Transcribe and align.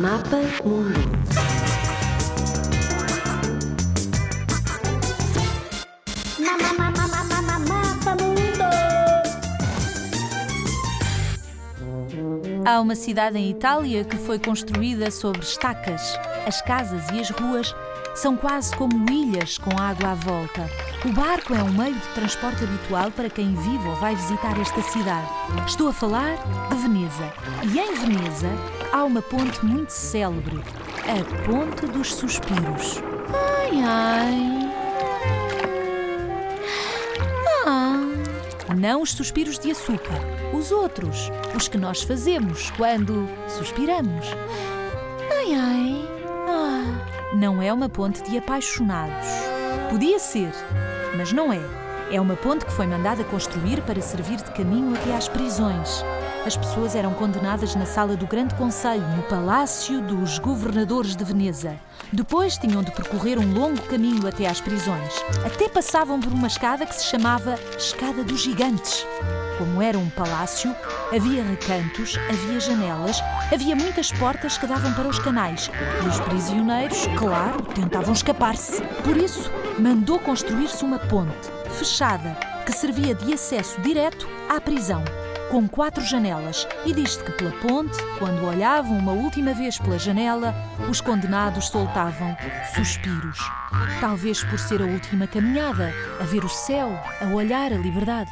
Mapa 0.00 0.38
Mundo. 0.64 0.98
Mapa 7.68 8.14
Mundo. 8.16 8.64
Há 12.64 12.80
uma 12.80 12.94
cidade 12.94 13.36
em 13.36 13.50
Itália 13.50 14.02
que 14.02 14.16
foi 14.16 14.38
construída 14.38 15.10
sobre 15.10 15.42
estacas. 15.42 16.18
As 16.46 16.62
casas 16.62 17.06
e 17.12 17.20
as 17.20 17.28
ruas 17.28 17.74
são 18.14 18.38
quase 18.38 18.74
como 18.74 19.10
ilhas 19.10 19.58
com 19.58 19.78
água 19.78 20.12
à 20.12 20.14
volta. 20.14 20.89
O 21.02 21.12
barco 21.12 21.54
é 21.54 21.62
um 21.62 21.72
meio 21.72 21.94
de 21.94 22.08
transporte 22.08 22.62
habitual 22.62 23.10
para 23.10 23.30
quem 23.30 23.54
vive 23.54 23.88
ou 23.88 23.96
vai 23.96 24.14
visitar 24.14 24.60
esta 24.60 24.82
cidade. 24.82 25.26
Estou 25.66 25.88
a 25.88 25.94
falar 25.94 26.36
de 26.68 26.76
Veneza. 26.76 27.32
E 27.72 27.78
em 27.78 27.94
Veneza 27.94 28.50
há 28.92 29.02
uma 29.04 29.22
ponte 29.22 29.64
muito 29.64 29.90
célebre, 29.90 30.60
a 31.08 31.46
Ponte 31.46 31.86
dos 31.86 32.14
Suspiros. 32.14 33.00
Ai, 33.32 33.82
ai. 33.82 34.70
Ah. 37.66 38.74
Não 38.76 39.00
os 39.00 39.12
suspiros 39.12 39.58
de 39.58 39.70
açúcar, 39.70 40.20
os 40.52 40.70
outros, 40.70 41.30
os 41.56 41.66
que 41.66 41.78
nós 41.78 42.02
fazemos 42.02 42.70
quando 42.72 43.26
suspiramos. 43.48 44.26
Ai, 45.32 45.54
ai. 45.54 46.08
Ah. 46.46 47.34
Não 47.34 47.62
é 47.62 47.72
uma 47.72 47.88
ponte 47.88 48.22
de 48.22 48.36
apaixonados. 48.36 49.59
Podia 49.90 50.18
ser, 50.18 50.52
mas 51.16 51.32
não 51.32 51.52
é. 51.52 51.60
É 52.12 52.20
uma 52.20 52.34
ponte 52.34 52.64
que 52.64 52.72
foi 52.72 52.86
mandada 52.86 53.22
construir 53.22 53.80
para 53.82 54.00
servir 54.00 54.36
de 54.38 54.50
caminho 54.50 54.96
até 54.96 55.14
às 55.14 55.28
prisões. 55.28 56.04
As 56.44 56.56
pessoas 56.56 56.96
eram 56.96 57.14
condenadas 57.14 57.74
na 57.76 57.86
sala 57.86 58.16
do 58.16 58.26
Grande 58.26 58.54
Conselho, 58.56 59.06
no 59.16 59.22
Palácio 59.24 60.00
dos 60.00 60.38
Governadores 60.38 61.14
de 61.14 61.22
Veneza. 61.22 61.76
Depois 62.12 62.58
tinham 62.58 62.82
de 62.82 62.90
percorrer 62.90 63.38
um 63.38 63.52
longo 63.52 63.80
caminho 63.82 64.26
até 64.26 64.48
às 64.48 64.60
prisões. 64.60 65.14
Até 65.44 65.68
passavam 65.68 66.18
por 66.18 66.32
uma 66.32 66.48
escada 66.48 66.84
que 66.84 66.94
se 66.94 67.04
chamava 67.04 67.56
Escada 67.78 68.24
dos 68.24 68.40
Gigantes. 68.40 69.06
Como 69.58 69.80
era 69.80 69.98
um 69.98 70.10
palácio, 70.10 70.74
havia 71.14 71.42
recantos, 71.42 72.16
havia 72.28 72.60
janelas, 72.60 73.20
havia 73.52 73.74
muitas 73.74 74.12
portas 74.12 74.56
que 74.56 74.66
davam 74.66 74.92
para 74.94 75.08
os 75.08 75.18
canais. 75.18 75.70
E 76.04 76.08
os 76.08 76.20
prisioneiros, 76.20 77.06
claro, 77.18 77.62
tentavam 77.62 78.12
escapar-se. 78.12 78.82
Por 79.04 79.16
isso, 79.16 79.50
mandou 79.78 80.18
construir-se 80.18 80.84
uma 80.84 80.98
ponte, 80.98 81.50
fechada, 81.70 82.36
que 82.64 82.72
servia 82.72 83.14
de 83.14 83.32
acesso 83.32 83.80
direto 83.80 84.28
à 84.48 84.60
prisão 84.60 85.02
com 85.50 85.68
quatro 85.68 86.04
janelas, 86.04 86.66
e 86.86 86.92
diz-se 86.92 87.22
que 87.24 87.32
pela 87.32 87.50
ponte, 87.50 87.98
quando 88.20 88.46
olhavam 88.46 88.96
uma 88.96 89.10
última 89.10 89.52
vez 89.52 89.78
pela 89.78 89.98
janela, 89.98 90.54
os 90.88 91.00
condenados 91.00 91.66
soltavam 91.66 92.36
suspiros. 92.72 93.38
Talvez 94.00 94.44
por 94.44 94.60
ser 94.60 94.80
a 94.80 94.86
última 94.86 95.26
caminhada, 95.26 95.92
a 96.20 96.24
ver 96.24 96.44
o 96.44 96.48
céu, 96.48 96.96
a 97.20 97.34
olhar 97.34 97.72
a 97.72 97.76
liberdade. 97.76 98.30